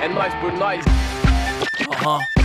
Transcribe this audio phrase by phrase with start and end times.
[0.00, 0.84] É nóis por nós.
[1.90, 2.37] Aham.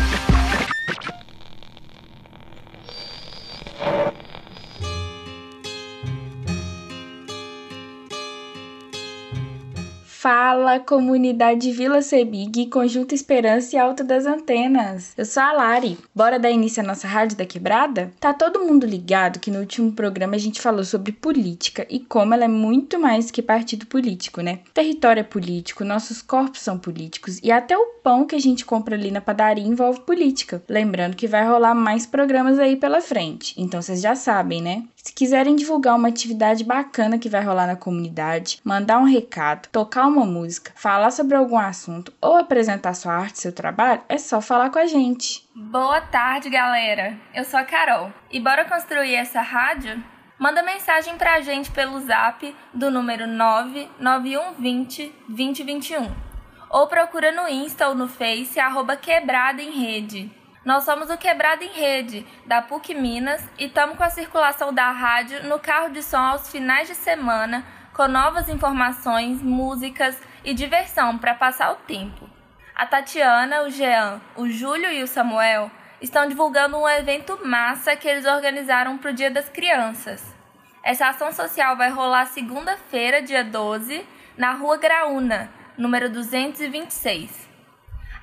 [10.23, 15.11] Fala, comunidade Vila Sebig, Conjunto Esperança e Alto das Antenas.
[15.17, 15.97] Eu sou a Lari.
[16.15, 18.09] Bora dar início à nossa Rádio da Quebrada?
[18.21, 22.33] Tá todo mundo ligado que no último programa a gente falou sobre política e como
[22.33, 24.59] ela é muito mais que partido político, né?
[24.73, 28.95] Território é político, nossos corpos são políticos e até o pão que a gente compra
[28.95, 30.63] ali na padaria envolve política.
[30.69, 34.83] Lembrando que vai rolar mais programas aí pela frente, então vocês já sabem, né?
[35.03, 40.07] Se quiserem divulgar uma atividade bacana que vai rolar na comunidade, mandar um recado, tocar
[40.07, 44.69] uma música, falar sobre algum assunto ou apresentar sua arte, seu trabalho, é só falar
[44.69, 45.45] com a gente.
[45.53, 47.19] Boa tarde, galera.
[47.35, 48.13] Eu sou a Carol.
[48.31, 50.01] E bora construir essa rádio?
[50.39, 56.33] Manda mensagem pra gente pelo zap do número 99120 2021
[56.69, 60.31] ou procura no Insta ou no Face arroba quebrada em rede.
[60.65, 64.91] Nós somos o Quebrado em Rede, da PUC Minas, e estamos com a circulação da
[64.91, 71.17] rádio no carro de som aos finais de semana, com novas informações, músicas e diversão
[71.17, 72.29] para passar o tempo.
[72.73, 75.69] A Tatiana, o Jean, o Júlio e o Samuel
[76.01, 80.33] estão divulgando um evento massa que eles organizaram para o Dia das Crianças.
[80.81, 87.49] Essa ação social vai rolar segunda-feira, dia 12, na Rua Graúna, número 226.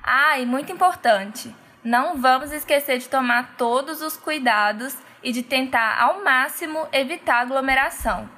[0.03, 6.01] Ah, e muito importante, não vamos esquecer de tomar todos os cuidados e de tentar
[6.01, 8.29] ao máximo evitar aglomeração.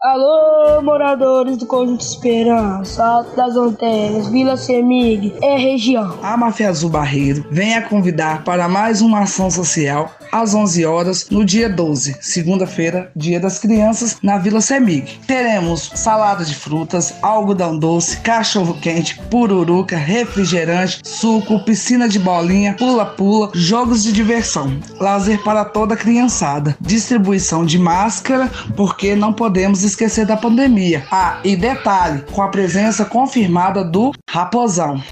[0.00, 6.20] Alô, moradores do Conjunto Esperança, Alto das Antenas, Vila Semig, é região.
[6.22, 11.26] A Máfia Azul Barreiro vem a convidar para mais uma ação social às 11 horas
[11.30, 15.18] no dia 12, segunda-feira, Dia das Crianças, na Vila Semig.
[15.26, 23.50] Teremos salada de frutas, algodão doce, cachorro quente, pururuca, refrigerante, suco, piscina de bolinha, pula-pula,
[23.54, 30.26] jogos de diversão, lazer para toda a criançada, distribuição de máscara, porque não podemos esquecer
[30.26, 31.04] da pandemia.
[31.10, 35.02] Ah, e detalhe, com a presença confirmada do Raposão.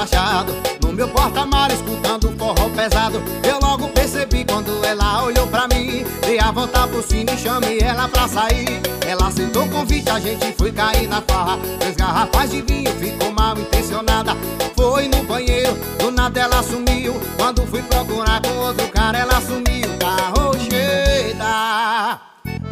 [0.00, 0.54] Rebaixado.
[0.82, 3.22] No meu porta-mar escutando forró pesado.
[3.42, 6.04] Eu logo percebi quando ela olhou pra mim.
[6.22, 8.80] Dei a volta pro cine e chamei ela pra sair.
[9.06, 11.58] Ela aceitou o convite, a gente foi cair na farra.
[11.80, 14.36] Três garrafas de vinho, ficou mal intencionada.
[14.76, 17.20] Foi no banheiro, do nada ela sumiu.
[17.36, 19.90] Quando fui procurar com outro cara ela sumiu.
[19.98, 22.20] Carro cheia,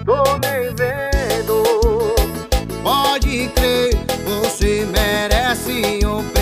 [0.05, 1.98] tô nem vendo
[2.89, 3.91] Pode crer,
[4.25, 6.38] você merece um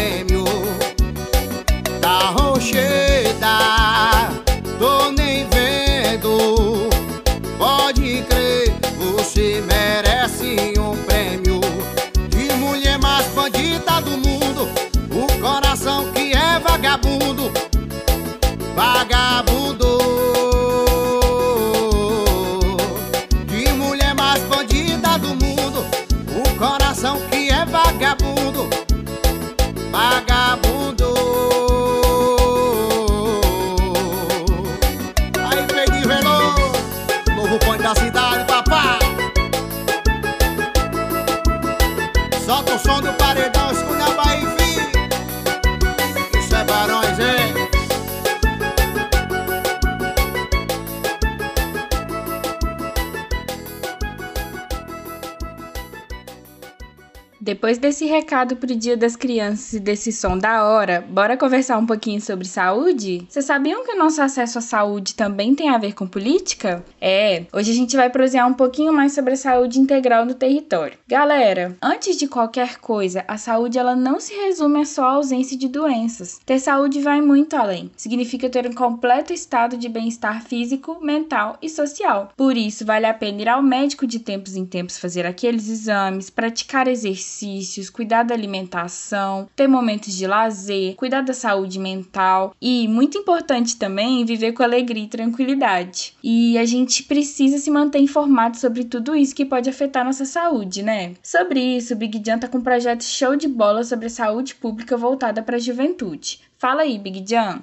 [57.67, 61.85] Depois desse recado pro Dia das Crianças e desse som da hora, bora conversar um
[61.85, 63.27] pouquinho sobre saúde?
[63.29, 66.85] Vocês sabiam que o nosso acesso à saúde também tem a ver com política?
[67.01, 70.97] É, hoje a gente vai prosear um pouquinho mais sobre a saúde integral no território.
[71.09, 75.59] Galera, antes de qualquer coisa, a saúde ela não se resume a só a ausência
[75.59, 76.39] de doenças.
[76.47, 77.91] Ter saúde vai muito além.
[77.97, 82.31] Significa ter um completo estado de bem-estar físico, mental e social.
[82.37, 86.31] Por isso, vale a pena ir ao médico de tempos em tempos fazer aqueles exames,
[86.31, 92.87] praticar exercícios exercícios, cuidar da alimentação, ter momentos de lazer, cuidar da saúde mental e,
[92.89, 96.17] muito importante também, viver com alegria e tranquilidade.
[96.23, 100.83] E a gente precisa se manter informado sobre tudo isso que pode afetar nossa saúde,
[100.83, 101.15] né?
[101.23, 104.55] Sobre isso, o Big Jan tá com um projeto show de bola sobre a saúde
[104.55, 106.41] pública voltada para a juventude.
[106.59, 107.61] Fala aí, Big Jan.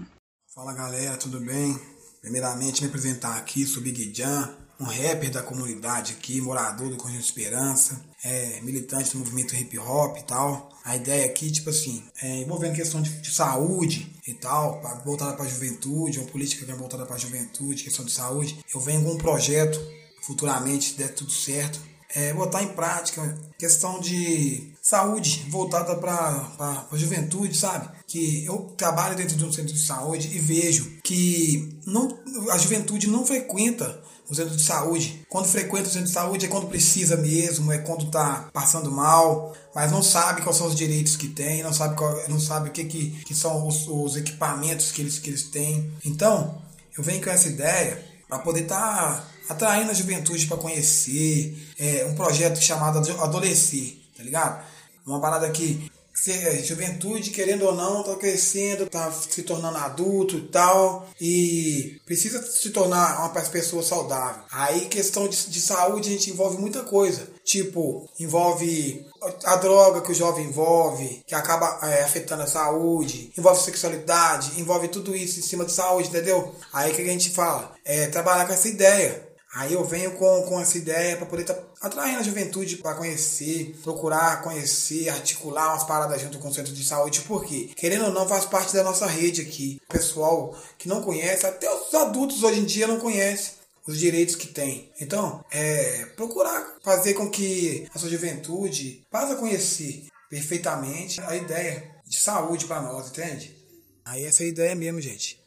[0.54, 1.80] Fala galera, tudo bem?
[2.22, 4.50] Primeiramente, me apresentar aqui, sou Big Jan,
[4.80, 10.18] um rapper da comunidade aqui, morador do Conjunto Esperança, é, militante do movimento hip hop
[10.18, 10.72] e tal.
[10.84, 15.34] A ideia aqui, tipo assim, é, envolvendo questão de, de saúde e tal, pra, voltada
[15.34, 18.60] para a juventude, uma política que é voltada para a juventude, questão de saúde.
[18.74, 19.80] Eu venho com um projeto,
[20.22, 21.80] futuramente, se der tudo certo,
[22.16, 27.90] é, botar em prática questão de saúde voltada para a juventude, sabe?
[28.06, 32.20] Que eu trabalho dentro de um centro de saúde e vejo que não,
[32.52, 35.26] a juventude não frequenta o centro de saúde.
[35.30, 39.56] Quando frequenta o centro de saúde é quando precisa mesmo, é quando está passando mal,
[39.74, 42.72] mas não sabe quais são os direitos que tem, não sabe, qual, não sabe o
[42.72, 45.92] que, que, que são os, os equipamentos que eles, que eles têm.
[46.06, 46.62] Então,
[46.98, 52.06] eu venho com essa ideia para poder estar tá atraindo a juventude para conhecer é,
[52.06, 54.64] um projeto chamado Adolescer, tá ligado?
[55.06, 55.92] Uma parada que
[56.28, 62.42] é, juventude, querendo ou não, tá crescendo, tá se tornando adulto e tal, e precisa
[62.44, 64.44] se tornar uma pessoa saudável.
[64.52, 67.28] Aí, questão de, de saúde, a gente envolve muita coisa.
[67.44, 69.06] Tipo, envolve
[69.44, 74.88] a droga que o jovem envolve, que acaba é, afetando a saúde, envolve sexualidade, envolve
[74.88, 76.56] tudo isso em cima de saúde, entendeu?
[76.72, 79.23] Aí que a gente fala, é trabalhar com essa ideia
[79.54, 82.96] Aí eu venho com, com essa ideia para poder estar tá atraindo a juventude para
[82.96, 88.12] conhecer, procurar conhecer, articular umas paradas junto com o centro de saúde, porque, querendo ou
[88.12, 89.80] não, faz parte da nossa rede aqui.
[89.88, 93.54] O pessoal que não conhece, até os adultos hoje em dia não conhecem
[93.86, 94.92] os direitos que tem.
[95.00, 101.92] Então, é procurar fazer com que a sua juventude passe a conhecer perfeitamente a ideia
[102.08, 103.56] de saúde para nós, entende?
[104.04, 105.43] Aí essa é a ideia mesmo, gente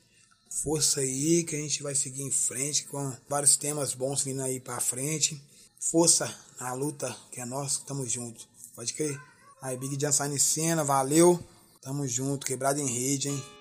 [0.63, 4.59] força aí que a gente vai seguir em frente com vários temas bons vindo aí
[4.59, 5.41] para frente.
[5.79, 8.49] Força na luta que é nossa, tamo junto.
[8.75, 9.21] Pode crer.
[9.61, 11.43] Aí, Big Jan sai em cena, valeu.
[11.83, 13.56] Tamo junto, quebrado em rede, hein?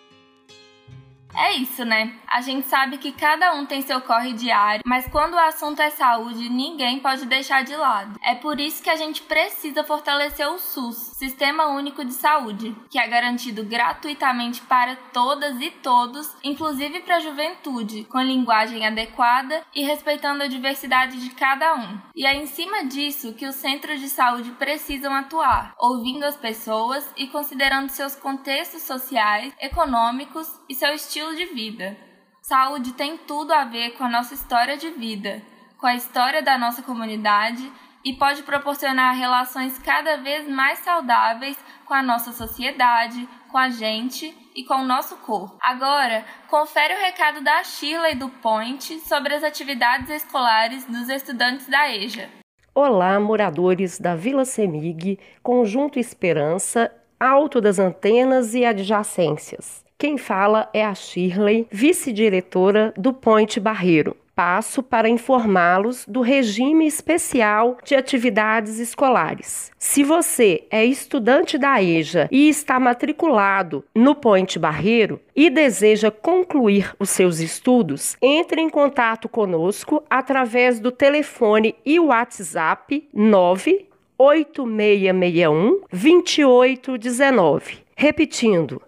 [1.38, 2.14] É isso, né?
[2.28, 5.90] A gente sabe que cada um tem seu corre diário, mas quando o assunto é
[5.90, 8.18] saúde, ninguém pode deixar de lado.
[8.24, 13.00] É por isso que a gente precisa fortalecer o SUS, Sistema Único de Saúde, que
[13.00, 19.84] é garantido gratuitamente para todas e todos, inclusive para a juventude, com linguagem adequada e
[19.84, 22.00] respeitando a diversidade de cada um.
[22.16, 27.10] E é em cima disso que os centros de saúde precisam atuar, ouvindo as pessoas
[27.18, 31.98] e considerando seus contextos sociais, econômicos e seu estilo estilo de vida.
[32.42, 35.42] Saúde tem tudo a ver com a nossa história de vida,
[35.80, 37.72] com a história da nossa comunidade
[38.04, 44.36] e pode proporcionar relações cada vez mais saudáveis com a nossa sociedade, com a gente
[44.56, 45.58] e com o nosso corpo.
[45.62, 51.90] Agora, confere o recado da Shirley do Point sobre as atividades escolares dos estudantes da
[51.90, 52.30] EJA.
[52.76, 59.85] Olá, moradores da Vila Semig, Conjunto Esperança, Alto das Antenas e adjacências.
[60.06, 64.16] Quem fala é a Shirley, vice-diretora do Ponte Barreiro.
[64.36, 69.72] Passo para informá-los do regime especial de atividades escolares.
[69.80, 76.94] Se você é estudante da EJA e está matriculado no Ponte Barreiro e deseja concluir
[77.00, 83.88] os seus estudos, entre em contato conosco através do telefone e WhatsApp 9
[84.20, 87.80] 8661 2819.
[87.96, 88.80] Repetindo,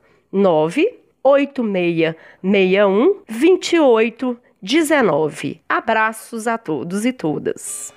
[1.28, 5.60] 98661 2819.
[5.68, 7.97] Abraços a todos e todas.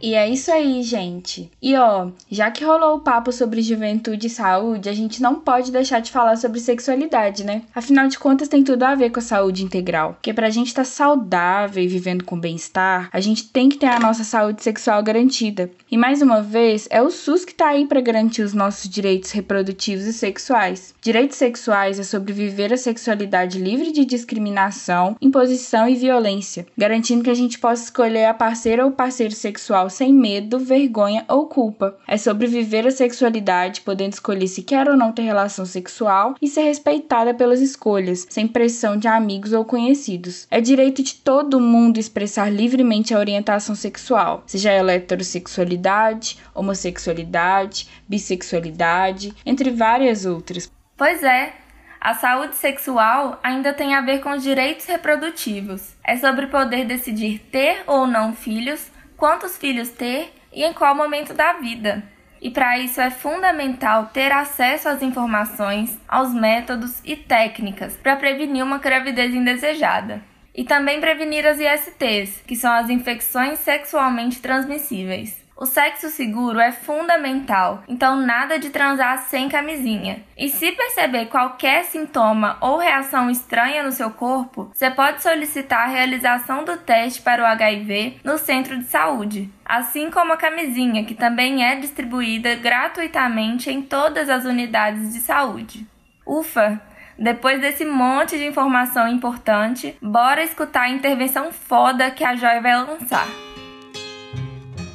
[0.00, 1.50] E é isso aí, gente.
[1.60, 5.72] E ó, já que rolou o papo sobre juventude e saúde, a gente não pode
[5.72, 7.62] deixar de falar sobre sexualidade, né?
[7.74, 10.14] Afinal de contas, tem tudo a ver com a saúde integral.
[10.14, 13.86] Porque pra gente estar tá saudável e vivendo com bem-estar, a gente tem que ter
[13.86, 15.70] a nossa saúde sexual garantida.
[15.90, 19.30] E mais uma vez, é o SUS que tá aí para garantir os nossos direitos
[19.30, 20.94] reprodutivos e sexuais.
[21.00, 27.30] Direitos sexuais é sobre viver a sexualidade livre de discriminação, imposição e violência, garantindo que
[27.30, 31.96] a gente possa escolher a parceira ou parceiro sexual sexual sem medo, vergonha ou culpa.
[32.06, 36.48] É sobre viver a sexualidade, podendo escolher se quer ou não ter relação sexual e
[36.48, 40.46] ser respeitada pelas escolhas, sem pressão de amigos ou conhecidos.
[40.50, 49.34] É direito de todo mundo expressar livremente a orientação sexual, seja ela heterossexualidade, homossexualidade, bissexualidade,
[49.44, 50.70] entre várias outras.
[50.96, 51.52] Pois é,
[52.00, 55.94] a saúde sexual ainda tem a ver com os direitos reprodutivos.
[56.04, 61.32] É sobre poder decidir ter ou não filhos, quantos filhos ter e em qual momento
[61.34, 62.02] da vida.
[62.40, 68.62] E para isso é fundamental ter acesso às informações, aos métodos e técnicas para prevenir
[68.62, 70.22] uma gravidez indesejada.
[70.54, 75.45] E também prevenir as ISTs, que são as infecções sexualmente transmissíveis.
[75.58, 80.22] O sexo seguro é fundamental, então nada de transar sem camisinha.
[80.36, 85.90] E se perceber qualquer sintoma ou reação estranha no seu corpo, você pode solicitar a
[85.90, 91.14] realização do teste para o HIV no centro de saúde, assim como a camisinha, que
[91.14, 95.86] também é distribuída gratuitamente em todas as unidades de saúde.
[96.26, 96.78] Ufa!
[97.18, 102.76] Depois desse monte de informação importante, bora escutar a intervenção foda que a Joy vai
[102.76, 103.45] lançar.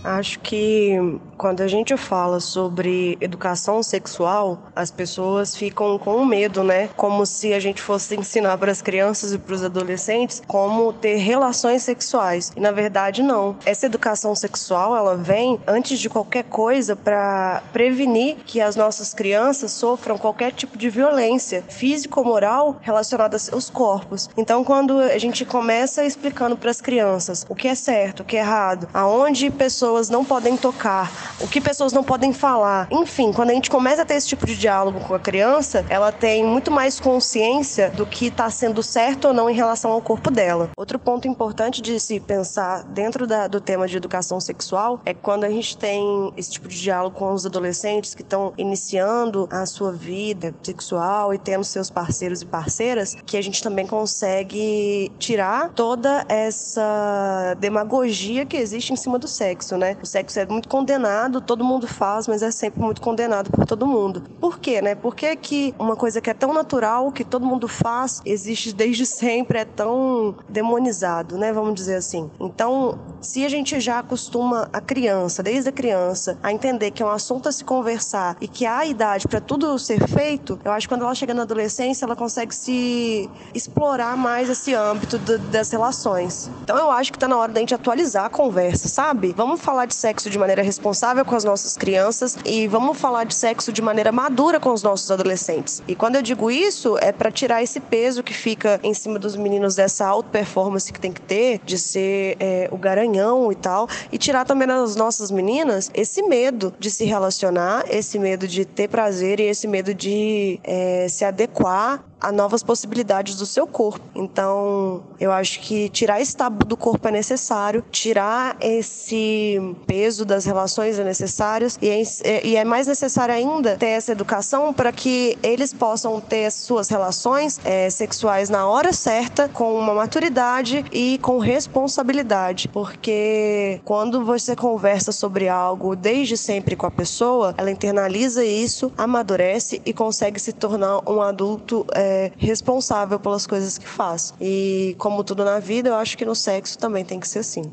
[0.04, 0.98] Acho que
[1.42, 6.88] quando a gente fala sobre educação sexual, as pessoas ficam com medo, né?
[6.96, 11.16] Como se a gente fosse ensinar para as crianças e para os adolescentes como ter
[11.16, 12.54] relações sexuais.
[12.56, 13.58] E na verdade não.
[13.66, 19.72] Essa educação sexual, ela vem antes de qualquer coisa para prevenir que as nossas crianças
[19.72, 24.30] sofram qualquer tipo de violência física ou moral relacionada a seus corpos.
[24.38, 28.38] Então, quando a gente começa explicando para as crianças o que é certo, o que
[28.38, 32.88] é errado, aonde pessoas não podem tocar, o que pessoas não podem falar.
[32.92, 36.12] Enfim, quando a gente começa a ter esse tipo de diálogo com a criança, ela
[36.12, 40.30] tem muito mais consciência do que está sendo certo ou não em relação ao corpo
[40.30, 40.70] dela.
[40.78, 45.44] Outro ponto importante de se pensar dentro da, do tema de educação sexual é quando
[45.44, 49.92] a gente tem esse tipo de diálogo com os adolescentes que estão iniciando a sua
[49.92, 56.26] vida sexual e tendo seus parceiros e parceiras, que a gente também consegue tirar toda
[56.28, 59.98] essa demagogia que existe em cima do sexo, né?
[60.02, 63.86] O sexo é muito condenado, todo mundo faz, mas é sempre muito condenado por todo
[63.86, 64.24] mundo.
[64.40, 64.96] Por quê, né?
[64.96, 69.06] Por que, que uma coisa que é tão natural, que todo mundo faz, existe desde
[69.06, 71.52] sempre, é tão demonizado, né?
[71.52, 72.30] Vamos dizer assim.
[72.40, 77.06] Então, se a gente já acostuma a criança, desde a criança, a entender que é
[77.06, 80.88] um assunto a se conversar e que há idade para tudo ser feito, eu acho
[80.88, 85.70] que quando ela chega na adolescência, ela consegue se explorar mais esse âmbito do, das
[85.72, 86.50] relações.
[86.64, 89.34] Então, eu acho que tá na hora da gente atualizar a conversa, sabe?
[89.36, 93.36] Vamos falar de sexo de maneira responsável com as nossas crianças e vamos falar de
[93.36, 95.84] sexo de maneira madura com os nossos adolescentes.
[95.88, 99.36] E quando eu digo isso, é para tirar esse peso que fica em cima dos
[99.36, 103.88] meninos dessa alta performance que tem que ter, de ser é, o garanhão e tal,
[104.12, 108.88] e tirar também das nossas meninas esse medo de se relacionar, esse medo de ter
[108.88, 114.02] prazer e esse medo de é, se adequar a novas possibilidades do seu corpo.
[114.16, 120.46] Então, eu acho que tirar esse tabu do corpo é necessário, tirar esse peso das
[120.46, 125.38] relações é necessário e é, e é mais necessário ainda ter essa educação para que
[125.42, 131.18] eles possam ter as suas relações é, sexuais na hora certa, com uma maturidade e
[131.20, 138.44] com responsabilidade, porque quando você conversa sobre algo desde sempre com a pessoa, ela internaliza
[138.44, 144.34] isso, amadurece e consegue se tornar um adulto é, responsável pelas coisas que faz.
[144.40, 147.64] E como tudo na vida, eu acho que no sexo também tem que ser assim.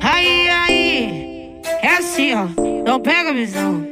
[0.00, 2.46] Aí, aí, é assim, ó.
[2.84, 3.86] Não pega visão.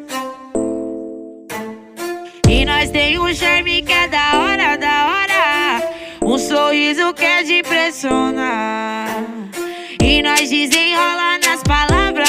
[2.48, 5.92] E nós tem um charme que é da hora, da hora.
[6.22, 9.24] Um sorriso que é de impressionar.
[10.02, 12.25] E nós desenrola nas palavras,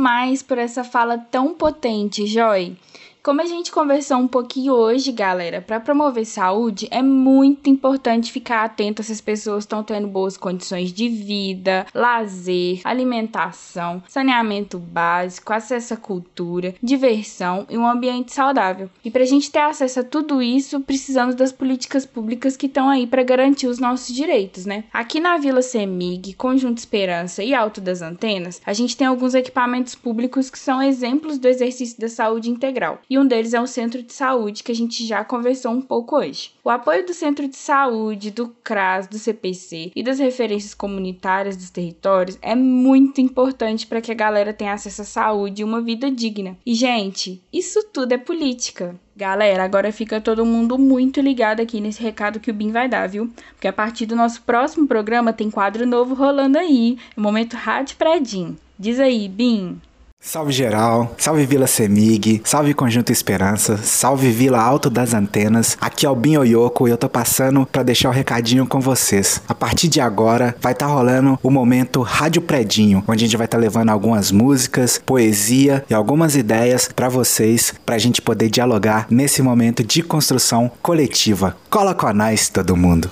[0.00, 2.74] demais por essa fala tão potente, Joy.
[3.22, 8.64] Como a gente conversou um pouquinho hoje, galera, para promover saúde é muito importante ficar
[8.64, 15.92] atento se as pessoas estão tendo boas condições de vida, lazer, alimentação, saneamento básico, acesso
[15.92, 18.88] à cultura, diversão e um ambiente saudável.
[19.04, 22.88] E para a gente ter acesso a tudo isso, precisamos das políticas públicas que estão
[22.88, 24.84] aí para garantir os nossos direitos, né?
[24.90, 29.94] Aqui na Vila Semig, Conjunto Esperança e Alto das Antenas, a gente tem alguns equipamentos
[29.94, 34.00] públicos que são exemplos do exercício da saúde integral e um deles é o centro
[34.00, 36.52] de saúde, que a gente já conversou um pouco hoje.
[36.62, 41.70] O apoio do centro de saúde, do CRAS, do CPC e das referências comunitárias dos
[41.70, 46.08] territórios é muito importante para que a galera tenha acesso à saúde e uma vida
[46.08, 46.56] digna.
[46.64, 48.94] E, gente, isso tudo é política.
[49.16, 53.08] Galera, agora fica todo mundo muito ligado aqui nesse recado que o Bim vai dar,
[53.08, 53.28] viu?
[53.54, 57.96] Porque a partir do nosso próximo programa tem quadro novo rolando aí, o Momento Rádio
[57.96, 58.56] Predim.
[58.78, 59.80] Diz aí, Bim.
[60.22, 65.78] Salve geral, salve Vila Semig, salve Conjunto Esperança, salve Vila Alto das Antenas.
[65.80, 68.80] Aqui é o Bin Oyoko e eu tô passando para deixar o um recadinho com
[68.80, 69.42] vocês.
[69.48, 73.36] A partir de agora vai estar tá rolando o momento Rádio Predinho, onde a gente
[73.38, 78.50] vai estar tá levando algumas músicas, poesia e algumas ideias para vocês, pra gente poder
[78.50, 81.56] dialogar nesse momento de construção coletiva.
[81.70, 83.10] Cola com nós todo mundo.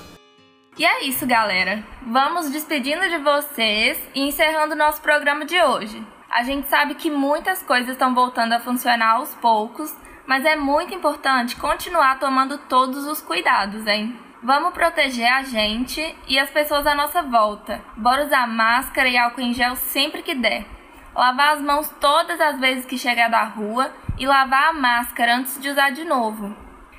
[0.77, 1.83] E é isso, galera.
[2.05, 5.99] Vamos despedindo de vocês e encerrando nosso programa de hoje.
[6.31, 9.95] A gente sabe que muitas coisas estão voltando a funcionar aos poucos,
[10.27, 14.15] mas é muito importante continuar tomando todos os cuidados, hein?
[14.41, 17.81] Vamos proteger a gente e as pessoas à nossa volta.
[17.97, 20.65] Bora usar máscara e álcool em gel sempre que der.
[21.15, 25.59] Lavar as mãos todas as vezes que chegar da rua e lavar a máscara antes
[25.59, 26.55] de usar de novo.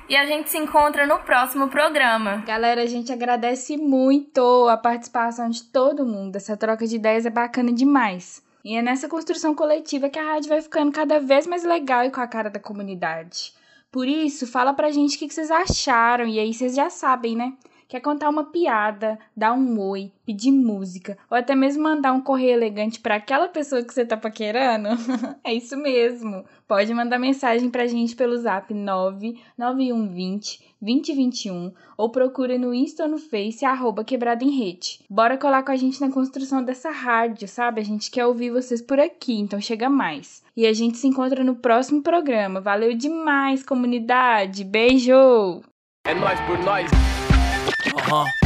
[0.09, 2.43] E a gente se encontra no próximo programa.
[2.45, 6.35] Galera, a gente agradece muito a participação de todo mundo.
[6.35, 8.43] Essa troca de ideias é bacana demais.
[8.63, 12.11] E é nessa construção coletiva que a rádio vai ficando cada vez mais legal e
[12.11, 13.53] com a cara da comunidade.
[13.91, 17.53] Por isso, fala pra gente o que vocês acharam, e aí vocês já sabem, né?
[17.91, 22.53] Quer contar uma piada, dar um oi, pedir música, ou até mesmo mandar um correio
[22.53, 24.87] elegante para aquela pessoa que você tá paquerando?
[25.43, 26.45] é isso mesmo.
[26.65, 33.17] Pode mandar mensagem pra gente pelo zap 99120 2021 ou procura no Insta ou no
[33.17, 35.01] Face arroba quebrado em rede.
[35.09, 37.81] Bora colar com a gente na construção dessa rádio, sabe?
[37.81, 40.41] A gente quer ouvir vocês por aqui, então chega mais.
[40.55, 42.61] E a gente se encontra no próximo programa.
[42.61, 44.63] Valeu demais, comunidade!
[44.63, 45.61] Beijo!
[46.07, 46.89] É nóis por nós!
[47.89, 48.40] 啊哈